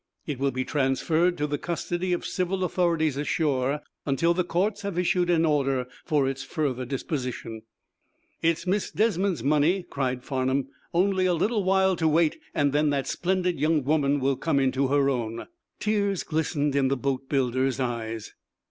It 0.25 0.39
will 0.39 0.49
be 0.49 0.65
transferred 0.65 1.37
to 1.37 1.45
the 1.45 1.59
custody 1.59 2.11
of 2.11 2.25
civil 2.25 2.63
authorities 2.63 3.17
ashore 3.17 3.81
until 4.03 4.33
the 4.33 4.43
courts 4.43 4.81
have 4.81 4.97
issued 4.97 5.29
an 5.29 5.45
order 5.45 5.85
for 6.05 6.27
its 6.27 6.41
further 6.41 6.85
disposition." 6.85 7.61
"It's 8.41 8.65
Miss 8.65 8.89
Desmond's 8.89 9.43
money," 9.43 9.83
cried 9.87 10.23
Farnum. 10.23 10.69
"Only 10.91 11.27
a 11.27 11.35
little 11.35 11.63
while 11.63 11.95
to 11.97 12.07
wait, 12.07 12.39
and 12.55 12.73
then 12.73 12.89
that 12.89 13.05
splendid 13.05 13.59
young 13.59 13.83
woman 13.83 14.19
will 14.19 14.37
come 14.37 14.59
into 14.59 14.87
her 14.87 15.07
own." 15.07 15.45
Tears 15.79 16.23
glistened 16.23 16.75
in 16.75 16.87
the 16.87 16.97
boatbuilder's 16.97 17.79
eyes. 17.79 18.33